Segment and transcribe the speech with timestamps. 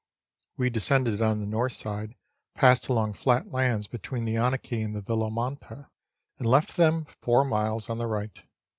[0.57, 2.15] We descended on the north side,
[2.55, 5.91] passed along flat land between the Anakie and Villamanata,
[6.39, 8.41] and left them four miles on the right.